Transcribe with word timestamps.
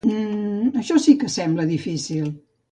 Mmm, 0.09 0.71
això 0.83 0.97
sí 1.05 1.15
que 1.25 1.31
sembla 1.37 1.69
difícil. 1.75 2.37